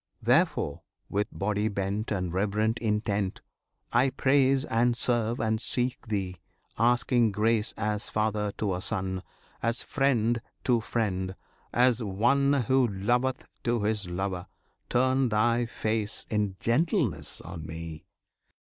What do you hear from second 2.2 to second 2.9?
reverent